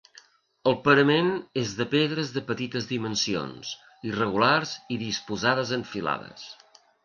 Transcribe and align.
El 0.69 0.77
parament 0.87 1.27
és 1.63 1.75
de 1.81 1.87
pedres 1.91 2.33
de 2.39 2.43
petites 2.49 2.89
dimensions, 2.93 3.75
irregulars 4.13 4.75
i 4.97 5.01
disposades 5.07 5.79
en 5.79 5.89
filades. 5.95 6.53